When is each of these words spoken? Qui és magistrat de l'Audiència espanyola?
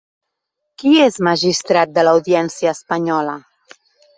Qui 0.83 0.93
és 1.07 1.19
magistrat 1.27 1.93
de 1.99 2.07
l'Audiència 2.09 2.73
espanyola? 2.79 3.37